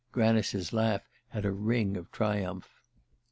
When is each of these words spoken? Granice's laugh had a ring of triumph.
Granice's 0.11 0.73
laugh 0.73 1.07
had 1.29 1.45
a 1.45 1.51
ring 1.51 1.95
of 1.95 2.11
triumph. 2.11 2.81